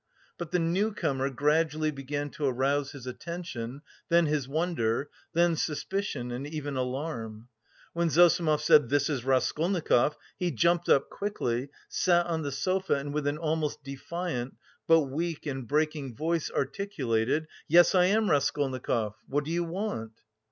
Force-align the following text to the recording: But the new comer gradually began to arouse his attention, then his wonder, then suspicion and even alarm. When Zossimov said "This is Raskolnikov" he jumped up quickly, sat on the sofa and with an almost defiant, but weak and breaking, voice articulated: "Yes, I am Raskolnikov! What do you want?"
But 0.39 0.49
the 0.49 0.57
new 0.57 0.95
comer 0.95 1.29
gradually 1.29 1.91
began 1.91 2.31
to 2.31 2.45
arouse 2.45 2.91
his 2.93 3.05
attention, 3.05 3.83
then 4.09 4.25
his 4.25 4.47
wonder, 4.47 5.11
then 5.33 5.55
suspicion 5.55 6.31
and 6.31 6.47
even 6.47 6.75
alarm. 6.75 7.49
When 7.93 8.09
Zossimov 8.09 8.61
said 8.61 8.89
"This 8.89 9.11
is 9.11 9.23
Raskolnikov" 9.23 10.17
he 10.39 10.49
jumped 10.49 10.89
up 10.89 11.11
quickly, 11.11 11.69
sat 11.87 12.25
on 12.25 12.41
the 12.41 12.51
sofa 12.51 12.95
and 12.95 13.13
with 13.13 13.27
an 13.27 13.37
almost 13.37 13.83
defiant, 13.83 14.55
but 14.87 15.01
weak 15.01 15.45
and 15.45 15.67
breaking, 15.67 16.15
voice 16.15 16.49
articulated: 16.49 17.45
"Yes, 17.67 17.93
I 17.93 18.05
am 18.05 18.27
Raskolnikov! 18.31 19.13
What 19.27 19.45
do 19.45 19.51
you 19.51 19.63
want?" 19.63 20.13